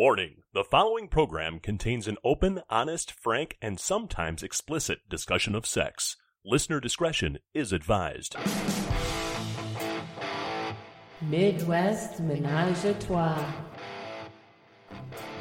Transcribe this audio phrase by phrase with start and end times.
[0.00, 6.16] Warning the following program contains an open, honest, frank, and sometimes explicit discussion of sex.
[6.42, 8.34] Listener discretion is advised.
[11.20, 13.44] Midwest Menage a Trois.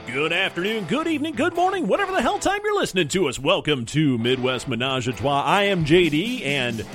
[0.07, 3.39] Good afternoon, good evening, good morning, whatever the hell time you're listening to us.
[3.39, 5.41] Welcome to Midwest Menage a Trois.
[5.41, 6.85] I am JD, and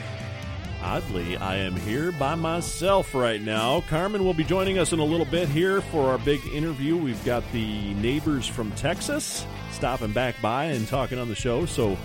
[0.85, 3.81] oddly, I am here by myself right now.
[3.89, 6.95] Carmen will be joining us in a little bit here for our big interview.
[6.95, 11.97] We've got the neighbors from Texas stopping back by and talking on the show, so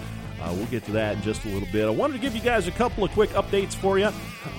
[0.42, 1.86] uh, we'll get to that in just a little bit.
[1.88, 4.12] I wanted to give you guys a couple of quick updates for you.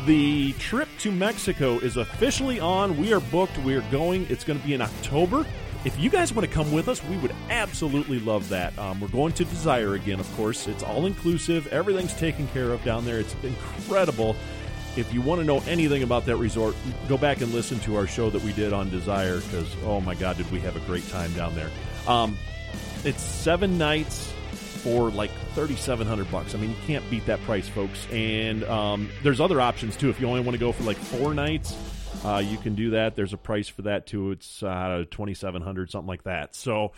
[0.04, 2.98] The trip to Mexico is officially on.
[2.98, 3.56] We are booked.
[3.58, 4.26] We are going.
[4.28, 5.46] It's going to be in October.
[5.82, 8.78] If you guys want to come with us, we would absolutely love that.
[8.78, 10.66] Um, we're going to Desire again, of course.
[10.66, 13.18] It's all inclusive, everything's taken care of down there.
[13.18, 14.36] It's incredible.
[14.96, 16.74] If you want to know anything about that resort,
[17.08, 20.14] go back and listen to our show that we did on Desire because, oh my
[20.14, 21.70] God, did we have a great time down there.
[22.06, 22.36] Um,
[23.04, 24.30] it's seven nights
[24.82, 26.54] for like 3700 bucks.
[26.54, 28.06] I mean, you can't beat that price, folks.
[28.10, 30.10] And um, there's other options too.
[30.10, 31.74] If you only want to go for like four nights,
[32.24, 33.16] uh, you can do that.
[33.16, 34.32] There's a price for that too.
[34.32, 36.54] It's uh, 2700 something like that.
[36.54, 36.92] So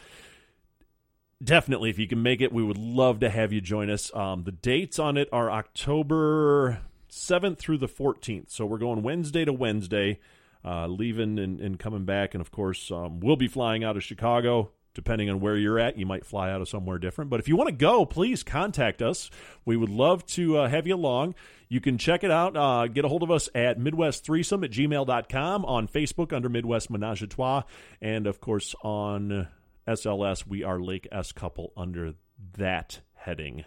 [1.43, 4.15] definitely, if you can make it, we would love to have you join us.
[4.15, 8.51] Um, the dates on it are October 7th through the 14th.
[8.51, 10.19] So we're going Wednesday to Wednesday,
[10.65, 12.35] uh, leaving and, and, coming back.
[12.35, 15.99] And of course, um, we'll be flying out of Chicago depending on where you're at,
[15.99, 17.31] you might fly out of somewhere different.
[17.31, 19.31] But if you want to go, please contact us.
[19.65, 21.35] We would love to uh, have you along.
[21.69, 22.57] You can check it out.
[22.57, 26.91] Uh, get a hold of us at Midwest Threesome at gmail.com, on Facebook under Midwest
[26.91, 27.63] Menage a Trois,
[28.01, 29.49] and of course on
[29.89, 32.15] SLS, we are Lake S Couple under
[32.59, 33.65] that heading.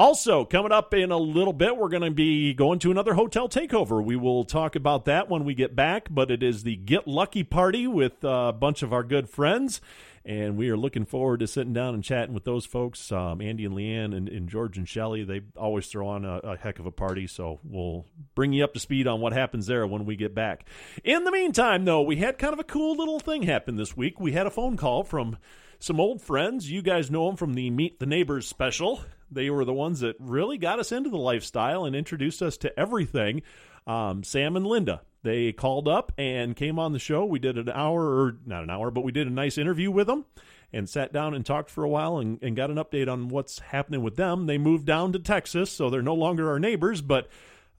[0.00, 3.50] Also, coming up in a little bit, we're going to be going to another hotel
[3.50, 4.02] takeover.
[4.02, 7.44] We will talk about that when we get back, but it is the Get Lucky
[7.44, 9.82] party with a bunch of our good friends
[10.24, 13.12] and we are looking forward to sitting down and chatting with those folks.
[13.12, 16.56] Um, Andy and Leanne and, and, George and Shelly, they always throw on a, a,
[16.56, 19.86] heck of a party, so we'll bring you up to speed on what happens there
[19.86, 20.66] when we get back.
[21.04, 24.20] In the meantime, though, we had kind of a cool little thing happen this week.
[24.20, 25.38] We had a phone call from
[25.80, 26.70] some old friends.
[26.70, 29.02] You guys know them from the Meet the Neighbors special.
[29.30, 32.78] They were the ones that really got us into the lifestyle and introduced us to
[32.78, 33.42] everything.
[33.86, 37.24] Um, Sam and Linda they called up and came on the show.
[37.24, 40.06] We did an hour, or not an hour, but we did a nice interview with
[40.06, 40.24] them
[40.72, 43.58] and sat down and talked for a while and, and got an update on what's
[43.58, 44.46] happening with them.
[44.46, 47.28] They moved down to Texas, so they're no longer our neighbors, but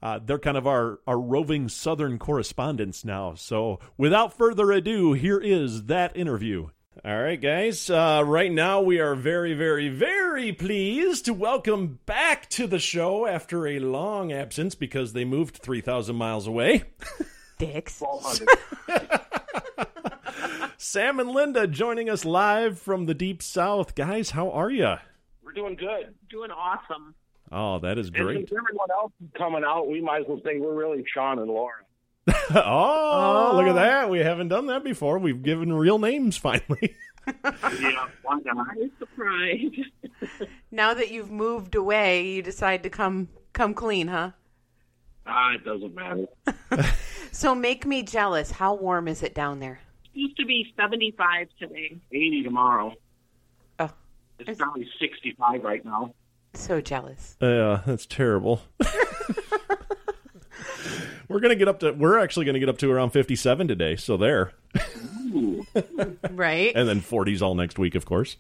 [0.03, 3.33] uh, they're kind of our, our roving southern correspondents now.
[3.35, 6.69] So without further ado, here is that interview.
[7.03, 7.89] All right, guys.
[7.89, 13.25] Uh, right now, we are very, very, very pleased to welcome back to the show
[13.25, 16.84] after a long absence because they moved 3,000 miles away.
[17.57, 18.03] Dicks.
[20.78, 23.95] Sam and Linda joining us live from the deep south.
[23.95, 24.94] Guys, how are you?
[25.44, 26.13] We're doing good.
[26.29, 27.16] Doing awesome.
[27.51, 28.51] Oh, that is great.
[28.51, 31.50] And everyone else is coming out, we might as well say we're really Sean and
[31.50, 31.83] Lauren.
[32.28, 32.34] Oh,
[33.54, 34.09] oh, look at that.
[34.09, 35.18] We haven't done that before.
[35.20, 36.96] We've given real names finally.
[37.28, 38.68] yeah, why not?
[38.72, 40.50] I'm surprised.
[40.72, 44.31] now that you've moved away, you decide to come come clean, huh?
[45.26, 46.26] Ah, it doesn't matter.
[47.31, 48.52] so make me jealous.
[48.52, 49.80] How warm is it down there?
[50.06, 51.98] It used to be 75 today.
[52.12, 52.94] 80 tomorrow.
[53.80, 53.92] Oh.
[54.40, 56.14] It's, it's probably 65 right now.
[56.54, 57.38] So jealous.
[57.40, 58.62] Yeah, that's terrible.
[61.31, 61.92] We're gonna get up to.
[61.92, 63.96] We're actually gonna get up to around fifty-seven today.
[63.96, 64.53] So there.
[66.31, 66.74] right.
[66.75, 68.38] And then forties all next week, of course.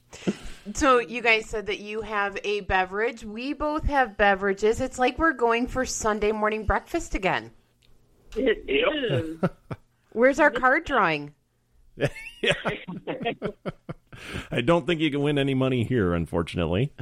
[0.73, 3.23] So you guys said that you have a beverage.
[3.23, 4.81] We both have beverages.
[4.81, 7.51] It's like we're going for Sunday morning breakfast again.
[8.35, 9.37] It is.
[10.13, 11.33] Where's our card drawing?
[12.41, 12.53] yeah.
[14.51, 16.93] I don't think you can win any money here, unfortunately.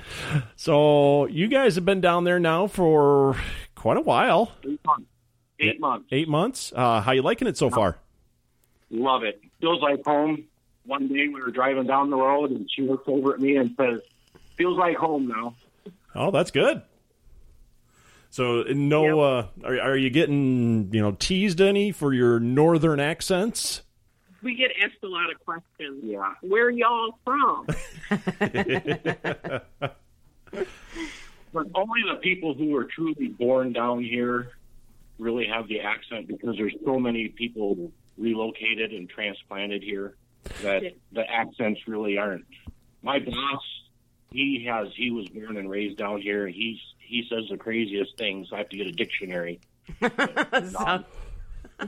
[0.56, 3.36] So you guys have been down there now for
[3.76, 4.52] quite a while.
[5.60, 6.08] Eight months.
[6.12, 6.72] Eight months.
[6.72, 6.74] Eight months.
[6.76, 7.98] Uh, how you liking it so far?
[8.90, 9.42] Love it.
[9.62, 10.46] Feels like home.
[10.86, 13.76] One day we were driving down the road, and she looks over at me and
[13.78, 14.02] says,
[14.56, 15.56] "Feels like home now."
[16.16, 16.82] Oh, that's good.
[18.32, 19.54] So no, yep.
[19.64, 23.84] uh, are, are you getting you know teased any for your northern accents?
[24.42, 26.04] we get asked a lot of questions.
[26.04, 26.34] Yeah.
[26.42, 27.66] Where y'all from?
[31.54, 34.52] but only the people who are truly born down here
[35.20, 40.16] really have the accent because there's so many people relocated and transplanted here
[40.64, 42.46] that the accents really aren't.
[43.04, 43.62] My boss,
[44.32, 48.18] he has he was born and raised down here and he's he says the craziest
[48.18, 48.48] things.
[48.54, 49.60] I have to get a dictionary.
[50.02, 51.04] so-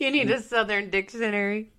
[0.00, 1.70] you need a Southern dictionary.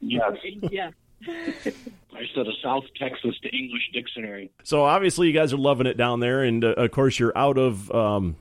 [0.00, 0.32] Yes.
[0.70, 0.90] Yeah.
[1.26, 4.50] I said a South Texas to English dictionary.
[4.62, 7.58] So obviously, you guys are loving it down there, and uh, of course, you're out
[7.58, 8.36] of um,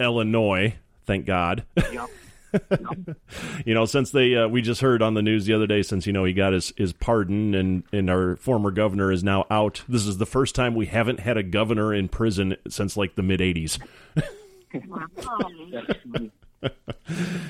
[0.00, 0.76] Illinois.
[1.04, 1.64] Thank God.
[1.76, 2.08] Yep.
[3.66, 6.06] you know, since they uh, we just heard on the news the other day, since
[6.06, 9.82] you know he got his his pardon, and and our former governor is now out.
[9.88, 13.22] This is the first time we haven't had a governor in prison since like the
[13.22, 13.78] mid '80s.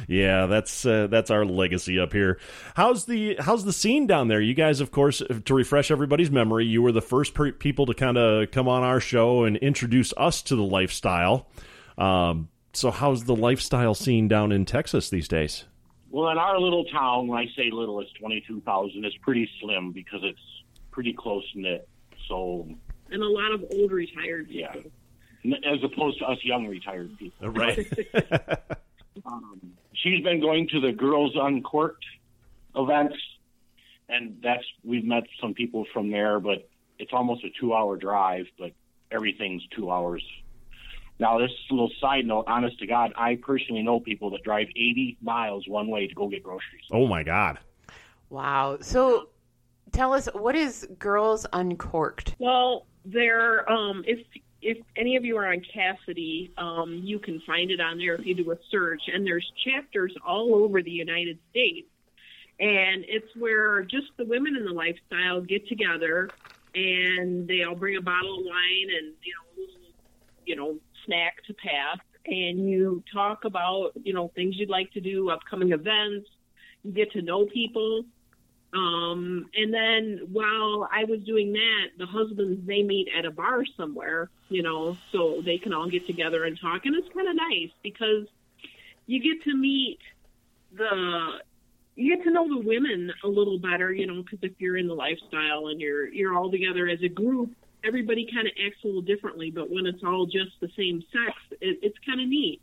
[0.08, 2.38] Yeah, that's uh, that's our legacy up here.
[2.74, 4.40] How's the how's the scene down there?
[4.40, 7.94] You guys, of course, to refresh everybody's memory, you were the first per- people to
[7.94, 11.46] kind of come on our show and introduce us to the lifestyle.
[11.98, 15.64] Um, so, how's the lifestyle scene down in Texas these days?
[16.10, 19.04] Well, in our little town, when I say little, it's 22,000.
[19.04, 20.38] It's pretty slim because it's
[20.90, 21.88] pretty close knit.
[22.28, 22.68] So,
[23.10, 24.82] And a lot of old retired people.
[25.44, 27.50] n- as opposed to us young retired people.
[27.50, 27.86] Right.
[29.24, 32.04] Um, she's been going to the Girls Uncorked
[32.76, 33.16] events,
[34.10, 36.38] and that's we've met some people from there.
[36.38, 36.68] But
[36.98, 38.72] it's almost a two-hour drive, but
[39.10, 40.22] everything's two hours.
[41.18, 45.16] Now, this little side note, honest to God, I personally know people that drive 80
[45.22, 46.84] miles one way to go get groceries.
[46.92, 47.58] oh my God.
[48.28, 48.78] Wow.
[48.80, 49.28] So
[49.92, 52.34] tell us, what is Girls Uncorked?
[52.38, 53.70] Well, there.
[53.70, 54.18] Um, if
[54.62, 58.26] if any of you are on Kasidie, um, you can find it on there if
[58.26, 59.02] you do a search.
[59.12, 61.88] And there's chapters all over the United States,
[62.58, 66.30] and it's where just the women in the lifestyle get together,
[66.74, 69.64] and they all bring a bottle of wine and you know,
[70.44, 70.76] you know,
[71.06, 75.72] snack to pass, and you talk about you know things you'd like to do, upcoming
[75.72, 76.28] events.
[76.82, 78.04] You get to know people.
[78.74, 83.64] Um, and then while I was doing that, the husbands they meet at a bar
[83.76, 87.36] somewhere, you know, so they can all get together and talk, and it's kind of
[87.36, 88.26] nice because
[89.06, 90.00] you get to meet
[90.76, 91.40] the
[91.94, 94.86] you get to know the women a little better, you know, because if you're in
[94.86, 97.50] the lifestyle and you're you're all together as a group,
[97.86, 99.50] everybody kind of acts a little differently.
[99.50, 102.60] But when it's all just the same sex, it, it's kind of neat.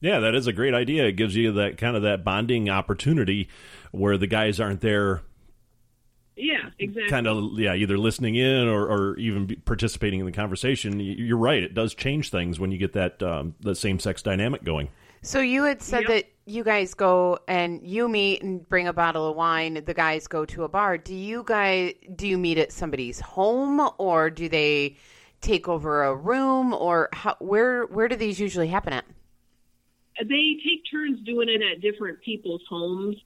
[0.00, 1.06] Yeah, that is a great idea.
[1.06, 3.48] It gives you that kind of that bonding opportunity
[3.90, 5.22] where the guys aren't there
[6.36, 7.08] Yeah, exactly.
[7.10, 11.62] kind of yeah either listening in or, or even participating in the conversation you're right
[11.64, 14.88] it does change things when you get that um, the same sex dynamic going
[15.22, 16.08] So you had said Yep.
[16.10, 19.82] that you guys go and you meet and bring a bottle of wine.
[19.84, 20.96] The guys go to a bar.
[20.98, 24.96] Do you guys do you meet at somebody's home or do they
[25.40, 29.04] take over a room or how, where where do these usually happen at?
[30.20, 33.16] they take turns doing it at different people's homes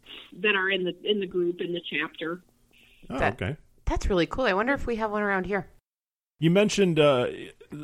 [0.42, 2.42] that are in the in the group in the chapter.
[3.08, 4.44] oh, That- okay That's really cool.
[4.44, 5.68] I wonder if we have one around here.
[6.42, 7.28] You mentioned uh,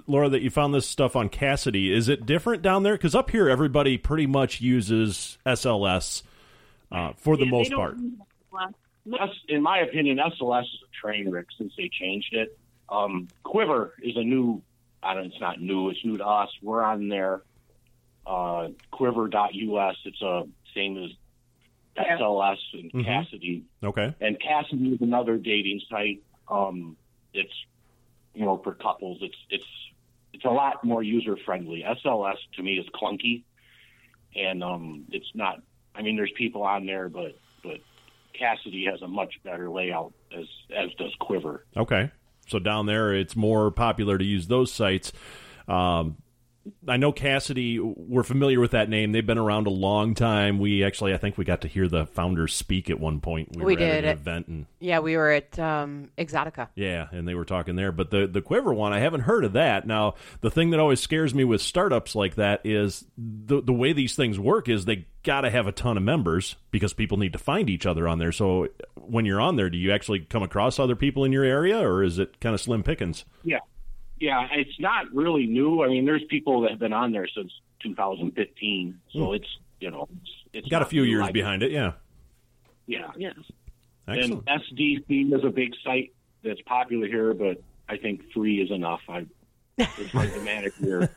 [0.08, 3.30] laura that you found this stuff on kasidie is it different down there because up
[3.30, 6.22] here everybody pretty much uses sls
[6.90, 11.46] uh, for the Yeah, most part use in my opinion, SLS is a train wreck
[11.56, 12.58] since they changed it.
[12.88, 14.60] Um, Quiver is a new,
[15.02, 16.50] I don't, it's not new, it's new to us.
[16.62, 17.42] We're on there,
[18.26, 19.96] uh, quiver.us.
[20.04, 20.42] It's a
[20.74, 21.10] same as
[21.96, 23.06] SLS and Mhm.
[23.06, 23.62] Kasidie.
[23.82, 26.22] okay And Kasidie is another dating site.
[26.48, 26.96] Um,
[27.32, 27.52] it's,
[28.34, 29.18] you know, for couples.
[29.20, 29.64] It's, it's,
[30.32, 31.84] it's a lot more user friendly.
[32.04, 33.44] SLS to me is clunky
[34.36, 35.62] and, um, it's not,
[35.94, 37.78] I mean, there's people on there, but, but
[38.40, 40.46] Kasidie has a much better layout as,
[40.76, 41.66] as does Quiver.
[41.76, 42.10] Okay.
[42.46, 45.12] So down there, it's more popular to use those sites.
[45.66, 46.16] Um,
[46.86, 47.78] I know Kasidie.
[47.80, 49.12] We're familiar with that name.
[49.12, 50.58] They've been around a long time.
[50.58, 53.56] We actually, I think, we got to hear the founders speak at one point.
[53.56, 54.04] We were at did.
[54.04, 56.68] an event, and Yeah, we were at um, Exxxotica.
[56.74, 57.92] yeah, and they were talking there.
[57.92, 59.86] But the the Quiver one, I haven't heard of that.
[59.86, 63.92] Now, the thing that always scares me with startups like that is the the way
[63.92, 67.32] these things work is they got to have a ton of members because people need
[67.32, 68.32] to find each other on there.
[68.32, 71.78] So when you're on there, do you actually come across other people in your area,
[71.78, 73.24] or is it kind of slim pickings?
[73.42, 73.60] Yeah.
[74.20, 74.46] Yeah.
[74.52, 75.82] It's not really new.
[75.82, 79.00] I mean, there's people that have been on there since 2015.
[79.12, 79.34] So hmm.
[79.34, 81.92] it's, you know, it's, it's Got a few years I- behind it, yeah.
[82.86, 83.10] Yeah.
[83.16, 83.34] Yes.
[84.06, 84.44] Excellent.
[84.46, 89.00] And SDC is a big site that's popular here, but I think three is enough.
[89.08, 89.26] I
[89.78, 91.10] it's hard to manage here.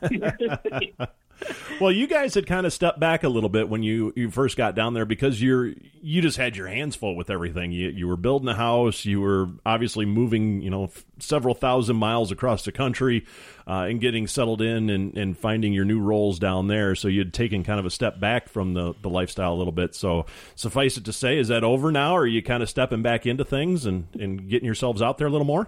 [1.79, 4.55] Well, you guys had kind of stepped back a little bit when you, you first
[4.55, 7.71] got down there because you're you just had your hands full with everything.
[7.71, 11.95] You you were building a house, you were obviously moving, you know, f- several thousand
[11.95, 13.25] miles across the country,
[13.67, 16.93] uh, and getting settled in and, and finding your new roles down there.
[16.93, 19.95] So you'd taken kind of a step back from the the lifestyle a little bit.
[19.95, 22.15] So suffice it to say, is that over now?
[22.15, 25.27] Or are you kind of stepping back into things and and getting yourselves out there
[25.27, 25.67] a little more?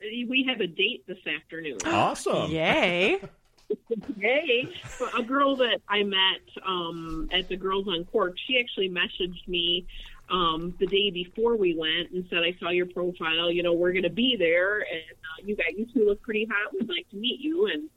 [0.00, 1.78] We have a date this afternoon.
[1.86, 2.50] Awesome.
[2.50, 3.20] Yay!
[4.18, 4.68] Hey,
[5.16, 9.86] a girl that I met um, at the Girls Uncorked, she actually messaged me
[10.30, 13.92] um, the day before we went and said, I saw your profile, you know, we're
[13.92, 16.72] going to be there and uh, you guys, you two look pretty hot.
[16.72, 17.66] We'd like to meet you.
[17.66, 17.90] And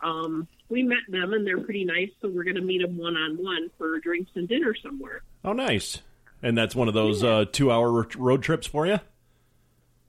[0.00, 2.10] um, we met them and they're pretty nice.
[2.20, 5.22] So we're going to meet them one on one for drinks and dinner somewhere.
[5.44, 6.00] Oh, nice.
[6.42, 8.98] And that's one of those uh, two hour road trips for you?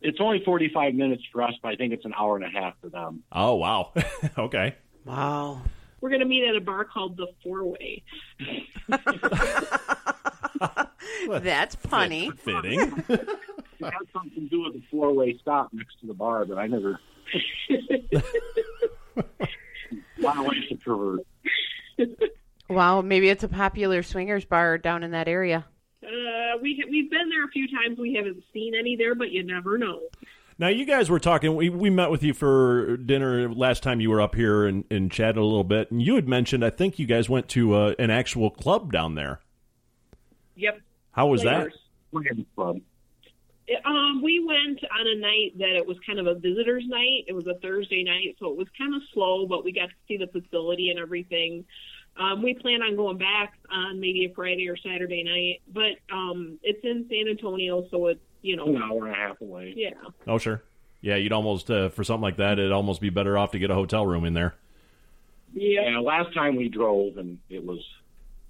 [0.02, 2.74] It's only 45 minutes for us, but I think it's an hour and a half
[2.82, 3.24] for them.
[3.32, 3.92] Oh, wow.
[4.38, 4.75] okay.
[5.06, 5.62] Wow.
[6.02, 8.04] We're going to meet at a bar called the Four Way.
[11.28, 12.32] That's funny.
[12.32, 13.04] Fitting.
[13.78, 16.58] It has something to do with the four way stop next to the bar, but
[16.58, 16.98] I never.
[20.18, 21.20] My wife's a pervert.
[22.70, 25.66] Wow, maybe it's a popular swingers bar down in that area.
[26.05, 27.97] Uh, we we've been there a few times.
[27.97, 30.01] We haven't seen any there, but you never know.
[30.57, 31.53] Now, you guys were talking.
[31.55, 35.12] We, we met with you for dinner last time you were up here and, and
[35.12, 35.91] chatted a little bit.
[35.91, 39.15] And you had mentioned, I think you guys went to uh, an actual club down
[39.15, 39.41] there.
[40.55, 40.79] Yep.
[41.12, 41.57] How was that?
[41.57, 41.79] Players.
[42.13, 42.79] Players Club.
[43.83, 47.25] Um, we went on a night that it was kind of a visitors' night.
[47.27, 49.95] It was a Thursday night, so it was kind of slow, but we got to
[50.07, 51.65] see the facility and everything.
[52.17, 56.57] Um, we plan on going back on maybe a Friday or Saturday night, but um,
[56.63, 59.74] it's in San Antonio, so it's you know An know, hour and a half away.
[59.75, 59.89] yeah,
[60.27, 60.62] Oh, sure.
[61.01, 63.69] Yeah, you'd almost, uh, for something like that, it'd almost be better off to get
[63.69, 64.55] a hotel room in there.
[65.53, 65.89] yeah.
[65.89, 67.79] Yeah, last time we drove, and it was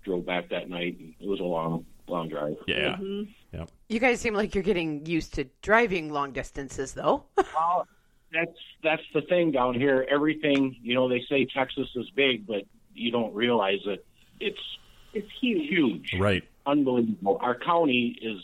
[0.03, 0.97] drove back that night.
[0.99, 2.55] And it was a long, long drive.
[2.67, 2.95] Yeah.
[2.97, 3.27] Mhm.
[3.53, 3.65] Yeah.
[3.89, 7.23] You guys seem like you're getting used to driving long distances, though.
[7.55, 7.87] Well,
[8.31, 10.05] that's that's the thing down here.
[10.09, 12.63] Everything, you know, they say Texas is big, but
[12.95, 14.05] you don't realize it.
[14.39, 14.57] it's
[15.13, 15.69] It's huge.
[15.69, 16.43] huge, Right.
[16.65, 17.37] unbelievable.
[17.41, 18.41] Our county is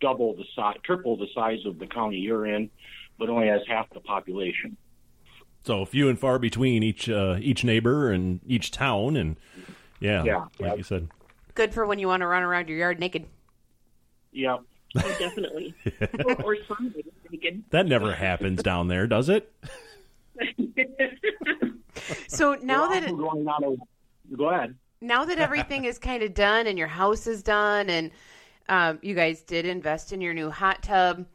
[0.00, 2.70] double the size, triple the size of the county you're in,
[3.18, 4.76] but only has half the population.
[5.64, 9.36] So few and far between each uh, each neighbor and each town, and
[10.00, 10.74] yeah, Yeah, like yeah.
[10.74, 11.08] you said.
[11.54, 13.26] Good for when you want to run around your yard naked.
[14.32, 14.58] Yeah,
[14.96, 15.74] Oh, definitely.
[16.24, 17.64] or, or Sunday naked.
[17.70, 19.50] That never happens down there, does it?
[22.28, 23.76] So now We're that also going on a,
[24.36, 24.74] go ahead.
[25.00, 28.10] now that everything is kind of done and your house is done and
[28.68, 31.26] um, you guys did invest in your new hot tub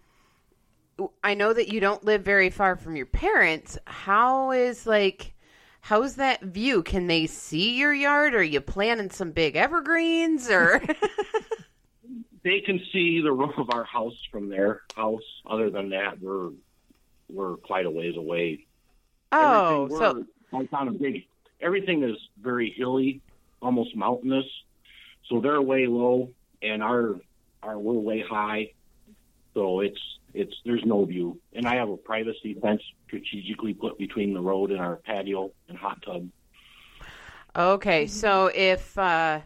[1.24, 5.34] i know that you don't live very far from your parents how is like
[5.82, 10.82] how's that view can they see your yard are you planting some big evergreens or
[12.42, 15.22] They can see the roof of our house from their house.
[15.46, 16.52] Other than that, we're
[17.30, 18.66] we're quite a ways away.
[19.34, 21.26] oh so like on a big.
[21.62, 23.22] Everything is very hilly,
[23.62, 24.46] almost mountainous.
[25.30, 26.30] So they're way low,
[26.62, 27.16] and our
[27.62, 28.72] our we're way high.
[29.54, 30.00] So it's
[30.34, 34.72] it's there's no view, and I have a privacy fence strategically put between the road
[34.72, 36.30] and our patio and hot tub.
[37.56, 39.40] okay so if uh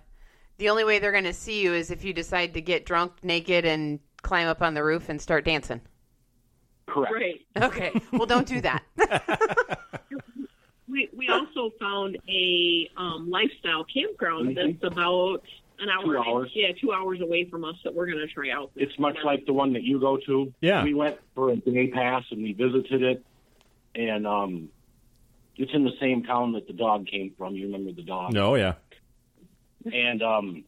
[0.58, 3.14] the only way they're going to see you is if you decide to get drunk
[3.24, 5.80] naked and climb up on the roof and start dancing
[6.86, 7.14] Correct.
[7.14, 7.42] Right.
[7.64, 8.84] okay well don't do that
[10.94, 14.56] We we also found a um, lifestyle campground Mhm.
[14.80, 15.42] that's about
[15.80, 16.04] an hour.
[16.04, 16.52] Two hours.
[16.54, 18.72] Yeah, two hours away from us that we're going to try out.
[18.76, 19.26] this It's much summer.
[19.26, 20.54] like the one that you go to.
[20.62, 20.84] Yeah.
[20.84, 23.26] We went for a day pass and we visited it,
[23.96, 24.70] and um,
[25.58, 27.56] it's in the same town that the dog came from.
[27.56, 28.32] You remember the dog?
[28.34, 28.76] No, yeah.
[29.92, 30.64] And um,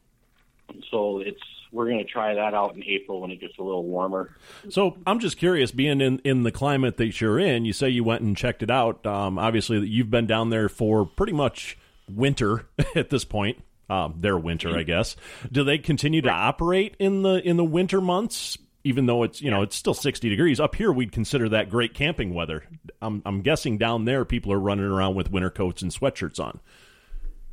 [0.92, 1.42] so it's
[1.76, 4.34] we're going to try that out in April when it gets a little warmer.
[4.70, 8.04] So I'm just curious, being in, in the climate that you're in, you say you
[8.04, 9.06] went and checked it out.
[9.06, 11.78] Um, obviously, that you've been down there for pretty much
[12.10, 12.66] winter
[12.96, 13.62] at this point.
[13.88, 15.16] Um, their winter, I guess.
[15.52, 18.58] Do they continue to operate in the in the winter months?
[18.84, 21.94] Even though it's you know it's still 60 degrees up here, we'd consider that great
[21.94, 22.64] camping weather.
[23.00, 26.60] I'm I'm guessing down there people are running around with winter coats and sweatshirts on.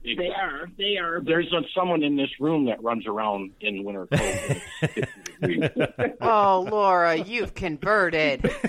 [0.05, 0.69] They are.
[0.77, 1.21] They are.
[1.21, 4.21] There's a, someone in this room that runs around in winter coat.
[4.21, 5.71] when it's 50 degrees.
[6.21, 8.51] Oh, Laura, you've converted.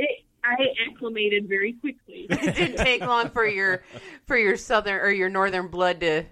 [0.00, 0.54] It, I
[0.88, 2.26] acclimated very quickly.
[2.30, 3.82] it didn't take long for your
[4.26, 6.24] for your southern or your northern blood to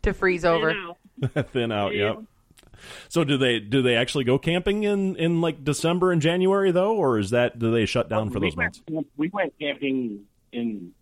[0.00, 0.70] to freeze over.
[0.70, 2.14] And now, Thin out, Yeah.
[2.14, 2.22] yep.
[3.10, 6.96] So do they do they actually go camping in in like December and January though,
[6.96, 9.08] or is that do they shut down oh, for those went, months?
[9.18, 10.92] We went camping in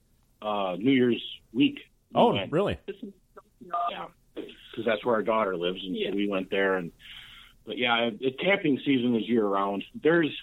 [0.42, 1.76] uh, New Year's week.
[2.12, 2.50] We Oh, went.
[2.52, 2.78] really?
[3.88, 6.10] Yeah, because that's where our daughter lives, and Yeah.
[6.10, 6.76] so we went there.
[6.76, 6.92] And
[7.66, 9.84] but yeah, the camping season is year round.
[10.02, 10.34] There's,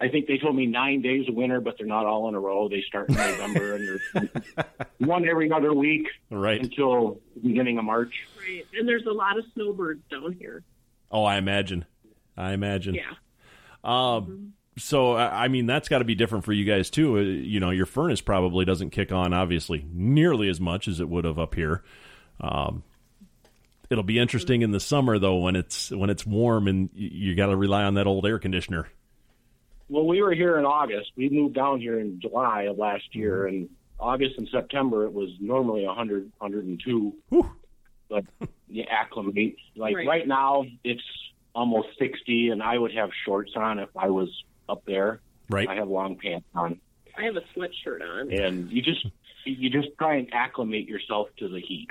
[0.00, 2.40] I think they told me nine days of winter, but they're not all in a
[2.40, 2.68] row.
[2.68, 4.30] They start in November, and there's
[4.98, 6.60] one every other week Right.
[6.60, 8.14] until the beginning of March.
[8.40, 8.64] right.
[8.76, 10.62] And there's a lot of snowbirds down here.
[11.10, 11.84] Oh, I imagine.
[12.36, 12.94] I imagine.
[12.94, 13.12] Yeah.
[13.84, 17.18] Um, so I I mean that's got to be different for you guys too.
[17.18, 21.08] Uh, You know, your furnace probably doesn't kick on obviously nearly as much as it
[21.08, 21.82] would have up here.
[22.40, 22.82] Um,
[23.90, 27.34] it'll be interesting in the summer though when it's when it's warm and you, you
[27.34, 28.88] got to rely on that old air conditioner.
[29.88, 31.12] Well, we were here in August.
[31.14, 33.68] We moved down here in July of last year, and
[34.00, 37.14] August and September it was normally 100, 102.
[37.28, 37.50] Whew.
[38.08, 38.24] But
[38.68, 39.56] you acclimate.
[39.76, 40.06] Like Right.
[40.06, 40.26] right.
[40.26, 41.02] now, it's
[41.54, 44.30] almost 60, and I would have shorts on if I was
[44.68, 45.20] up there.
[45.48, 45.68] Right.
[45.68, 46.80] I have long pants on,
[47.16, 48.32] I have a sweatshirt on.
[48.32, 49.06] and you just
[49.44, 51.90] you just try and acclimate yourself to the heat.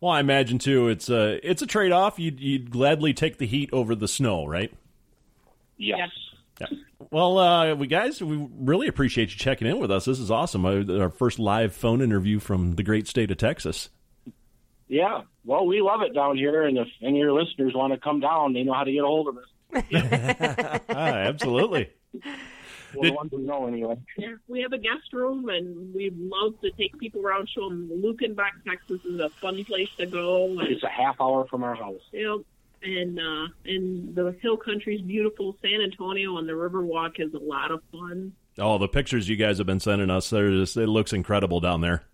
[0.00, 0.88] Well, I imagine too.
[0.88, 2.18] It's a it's a trade off.
[2.18, 4.72] You'd, you'd gladly take the heat over the snow, right?
[5.76, 6.10] Yes.
[6.60, 6.70] Yes.
[6.72, 6.78] Yeah.
[7.10, 10.04] Well, uh, we guys, we really appreciate you checking in with us.
[10.04, 10.64] This is awesome.
[10.64, 13.88] Uh, Our first live phone interview from the great state of Texas.
[14.88, 15.22] Yeah.
[15.44, 18.20] Well, we love it down here, and if any of your listeners want to come
[18.20, 19.44] down, they know how to get a hold of us.
[20.88, 21.90] ah, absolutely.
[22.94, 23.96] Well, Did- the ones we know anyway.
[24.16, 27.90] Yeah, we have a guest room, and we'd love to take people around, show them
[27.92, 30.46] Luckenbach, Texas is a fun place to go.
[30.60, 32.00] And, It's a half hour from our house.
[32.12, 32.44] you know,
[32.82, 35.56] and uh, and the hill country's beautiful.
[35.62, 38.32] San Antonio and the Riverwalk is a lot of fun.
[38.58, 41.80] Oh, the pictures you guys have been sending us, they're just, it looks incredible down
[41.80, 42.04] there.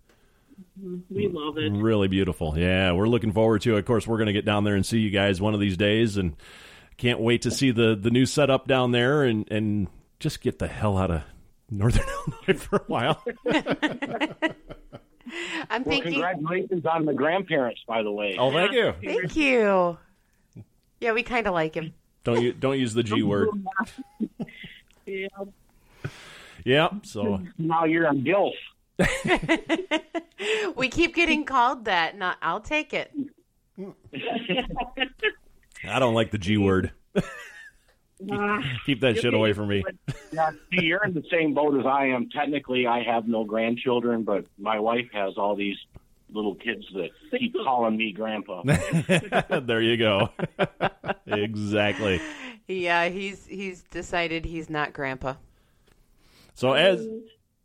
[1.11, 1.71] We love it.
[1.73, 2.55] Really beautiful.
[2.57, 3.81] Yeah, we're looking forward to it.
[3.81, 5.77] Of course, we're going to get down there and see you guys one of these
[5.77, 6.37] days, and
[6.97, 10.69] can't wait to see the, the new setup down there and, and just get the
[10.69, 11.23] hell out of
[11.71, 12.05] Northern
[12.47, 13.23] Illinois for a while.
[15.71, 16.13] I'm Well, thinking.
[16.15, 18.37] congratulations on the grandparents, by the way.
[18.39, 18.93] Oh, thank you.
[19.03, 19.97] Thank you.
[21.01, 21.95] Yeah, we kind of like him.
[22.25, 23.49] Don't you don't use the G word.
[25.07, 25.27] Yeah,
[26.65, 26.89] Yeah.
[27.03, 28.53] So Now you're on DILF.
[30.77, 32.17] We keep getting called that.
[32.19, 33.13] Not, I'll take it.
[35.89, 36.93] I don't like the G word.
[38.87, 39.83] Keep that shit away from me.
[40.33, 42.29] Yeah, see, you're in the same boat as I am.
[42.29, 45.77] Technically, I have no grandchildren, but my wife has all these
[46.33, 48.63] little kids that keep calling me grandpa.
[48.63, 50.29] there you go.
[51.27, 52.21] exactly.
[52.69, 55.35] Yeah, he's he's decided he's not grandpa.
[56.55, 57.05] So as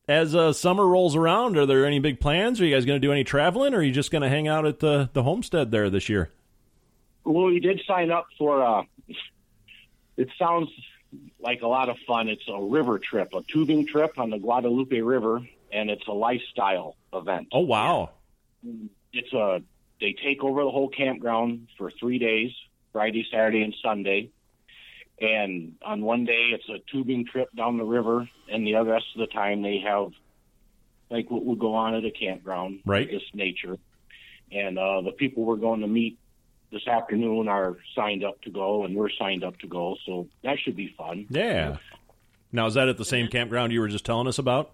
[0.08, 2.60] as uh, summer rolls around, are there any big plans?
[2.60, 4.48] Are you guys going to do any traveling, or are you just going to hang
[4.48, 6.32] out at the the homestead there this year?
[7.26, 8.64] Well, we did sign up for.
[8.64, 8.84] Uh,
[10.16, 10.70] it sounds
[11.40, 12.30] like a lot of fun.
[12.30, 16.96] It's a river trip, a tubing trip on the Guadalupe River, and it's a lifestyle
[17.12, 17.48] event.
[17.52, 18.12] Oh wow!
[19.12, 19.62] It's a
[20.00, 22.52] they take over the whole campground for three days,
[22.94, 24.30] Friday, Saturday, and Sunday.
[25.20, 29.06] And on one day, it's a tubing trip down the river, and the other rest
[29.16, 30.12] of the time they have
[31.10, 33.10] like what would go on at a campground, Right.
[33.10, 33.78] This nature.
[34.52, 36.20] And uh, the people we're going to meet
[36.72, 40.58] this afternoon are signed up to go, and we're signed up to go, so that
[40.60, 41.26] should be fun.
[41.30, 41.78] Yeah.
[42.52, 44.72] Now is that at the same campground you were just telling us about?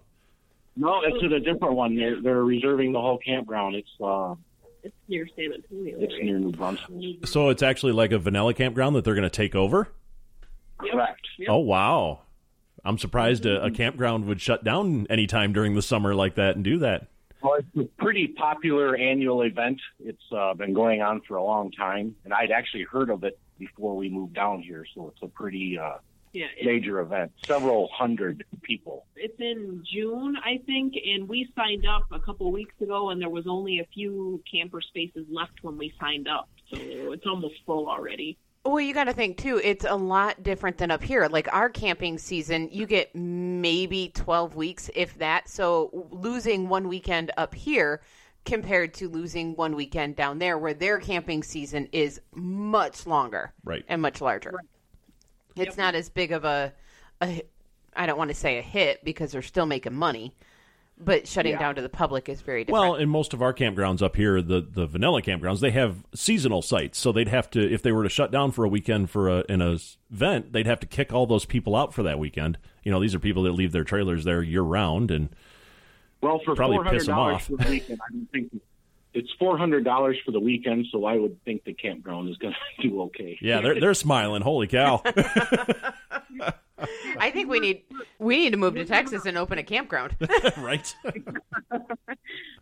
[0.76, 1.96] No, it's at a different one.
[1.96, 3.76] They're, they're reserving the whole campground.
[3.76, 4.34] It's uh,
[4.82, 5.96] it's near San Antonio.
[5.98, 6.24] it's right?
[6.24, 7.30] near New Braunfels.
[7.30, 9.88] So it's actually like a vanilla campground that they're going to take over.
[10.78, 11.20] Correct.
[11.38, 11.48] Yep.
[11.50, 12.20] Oh wow!
[12.84, 16.64] I'm surprised a, a campground would shut down anytime during the summer like that and
[16.64, 17.06] do that.
[17.42, 19.80] Well, it's a pretty popular annual event.
[19.98, 23.38] It's uh, been going on for a long time, and I'd actually heard of it
[23.58, 24.84] before we moved down here.
[24.94, 25.98] So it's a pretty uh,
[26.32, 27.32] Yeah, major event.
[27.44, 29.06] Several hundred people.
[29.16, 33.20] it's in June, I think, and we signed up a couple of weeks ago, and
[33.20, 36.76] there was only a few camper spaces left when we signed up, so
[37.12, 38.38] it's almost full already.
[38.64, 39.60] Well, you got to think too.
[39.62, 41.26] It's a lot different than up here.
[41.26, 45.48] Like our camping season, you get maybe twelve weeks, if that.
[45.48, 48.02] So losing one weekend up here
[48.44, 53.84] compared to losing one weekend down there, where their camping season is much longer, Right.
[53.88, 54.54] and much larger.
[55.56, 56.72] It's not as big of a,
[57.20, 57.42] a,
[57.94, 60.34] I don't want to say a hit because they're still making money,
[61.04, 61.58] but shutting Yeah.
[61.58, 62.80] down to the public is very different.
[62.82, 66.62] Well, in most of our campgrounds up here, the the vanilla campgrounds, they have seasonal
[66.62, 69.28] sites, so they'd have to if they were to shut down for a weekend for
[69.28, 72.18] a in a s- event, they'd have to kick all those people out for that
[72.18, 72.58] weekend.
[72.84, 75.28] You know, these are people that leave their trailers there year round, and
[76.20, 77.44] Well, for Probably four piss hundred 'em dollars off.
[77.46, 78.60] for the weekend, I don't think
[79.14, 80.86] it's four hundred dollars for the weekend.
[80.90, 83.38] So I would think the campground is going to do okay.
[83.42, 84.42] yeah, they're they're smiling.
[84.42, 85.02] Holy cow!
[87.18, 87.82] I think we need
[88.18, 90.16] we need to move to Texas and open a campground.
[90.58, 90.94] right?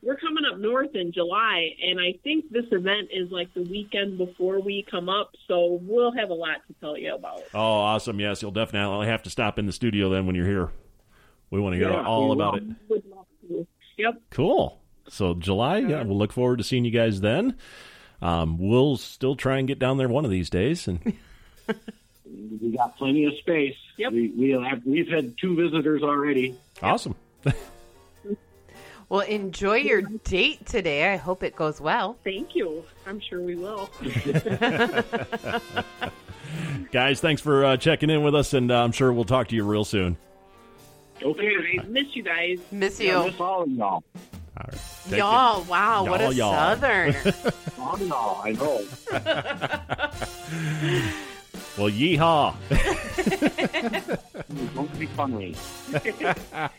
[0.02, 4.18] We're coming up north in July, and I think this event is like the weekend
[4.18, 7.42] before we come up, so we'll have a lot to tell you about.
[7.54, 8.18] Oh, awesome!
[8.18, 10.70] Yes, you'll definitely have to stop in the studio then when you're here.
[11.50, 12.64] We want to hear Yeah, all about it.
[12.88, 13.66] Would love to.
[13.98, 14.22] Yep.
[14.30, 14.80] Cool.
[15.08, 17.56] So July, yeah, we'll look forward to seeing you guys then.
[18.22, 21.14] Um, we'll still try and get down there one of these days, and
[22.60, 23.76] We got plenty of space.
[23.96, 24.12] Yep.
[24.12, 26.56] We, we have we've had two visitors already.
[26.82, 27.14] awesome.
[29.08, 31.12] Well, enjoy your date today.
[31.12, 32.16] I hope it goes well.
[32.22, 32.84] Thank you.
[33.08, 33.90] I'm sure we will.
[36.92, 39.56] Guys, thanks for uh, checking in with us, and uh, I'm sure we'll talk to
[39.56, 40.16] you real soon.
[41.20, 41.80] Okay.
[41.80, 42.60] I miss you guys.
[42.70, 43.08] Miss you.
[43.08, 43.94] Yeah, miss all of y'all.
[43.94, 44.04] All
[44.68, 44.78] right.
[45.08, 46.76] Take y'all, wow, what a Y'all, y'all.
[46.76, 47.34] southerner.
[47.80, 48.52] All of y'all, I
[51.10, 51.10] know.
[51.80, 52.54] Well, yeehaw.
[54.74, 55.54] Don't be funny.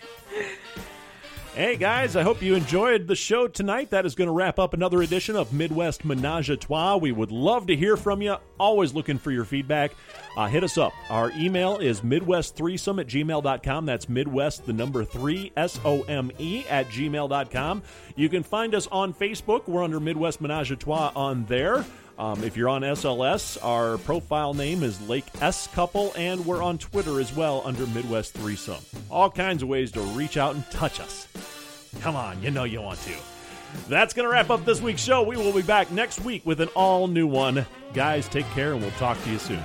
[1.53, 3.89] Hey guys, I hope you enjoyed the show tonight.
[3.89, 6.95] That is going to wrap up another edition of Midwest Menage a Trois.
[6.95, 8.37] We would love to hear from you.
[8.57, 9.91] Always looking for your feedback.
[10.37, 10.93] Uh, hit us up.
[11.09, 13.85] Our email is midwest3some at gmail.com.
[13.85, 17.83] That's midwest, the number three, S O M E, at gmail.com.
[18.15, 19.67] You can find us on Facebook.
[19.67, 21.83] We're under Midwest Menage a Trois on there.
[22.21, 26.77] Um, if you're on SLS, our profile name is Lake S Couple, and we're on
[26.77, 28.83] Twitter as well under Midwest Threesome.
[29.09, 31.27] All kinds of ways to reach out and touch us.
[32.01, 33.15] Come on, you know you want to.
[33.89, 35.23] That's going to wrap up this week's show.
[35.23, 37.65] We will be back next week with an all new one.
[37.95, 39.63] Guys, take care, and we'll talk to you soon.